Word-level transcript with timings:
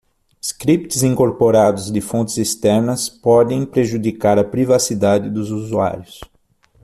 Scripts 0.41 1.03
incorporados 1.03 1.91
de 1.91 2.01
fontes 2.01 2.35
externas 2.39 3.07
podem 3.07 3.67
prejudicar 3.67 4.39
a 4.39 4.43
privacidade 4.43 5.29
dos 5.29 5.51
usuários. 5.51 6.21